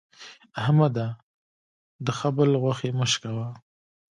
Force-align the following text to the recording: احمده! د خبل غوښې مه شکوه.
احمده! 0.61 1.07
د 2.05 2.07
خبل 2.19 2.49
غوښې 2.61 2.89
مه 2.99 3.05
شکوه. 3.11 3.47